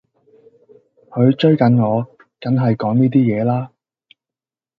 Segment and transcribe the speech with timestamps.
[1.11, 2.07] 佢追緊我,
[2.39, 3.69] 緊係講呢啲嘢啦